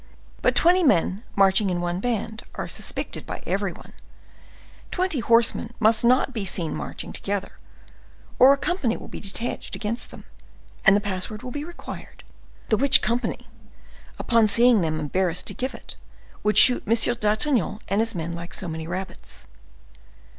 But 0.41 0.55
twenty 0.55 0.81
men 0.83 1.21
marching 1.35 1.69
in 1.69 1.79
one 1.79 1.99
band 1.99 2.41
are 2.55 2.67
suspected 2.67 3.23
by 3.27 3.43
everybody; 3.45 3.91
twenty 4.89 5.19
horsemen 5.19 5.75
must 5.79 6.03
not 6.03 6.33
be 6.33 6.43
seen 6.43 6.73
marching 6.73 7.13
together, 7.13 7.51
or 8.39 8.51
a 8.51 8.57
company 8.57 8.97
will 8.97 9.07
be 9.09 9.19
detached 9.19 9.75
against 9.75 10.09
them 10.09 10.23
and 10.83 10.97
the 10.97 11.01
password 11.01 11.43
will 11.43 11.51
be 11.51 11.63
required; 11.63 12.23
the 12.69 12.77
which 12.77 13.03
company, 13.03 13.45
upon 14.17 14.47
seeing 14.47 14.81
them 14.81 14.99
embarrassed 14.99 15.45
to 15.45 15.53
give 15.53 15.75
it, 15.75 15.95
would 16.41 16.57
shoot 16.57 16.81
M. 16.87 16.95
d'Artagnan 17.19 17.77
and 17.87 18.01
his 18.01 18.15
men 18.15 18.33
like 18.33 18.55
so 18.55 18.67
many 18.67 18.87
rabbits. 18.87 19.45